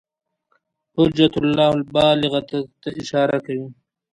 [0.95, 2.41] حجة الله البالغة
[2.81, 3.67] ته اشاره کوي.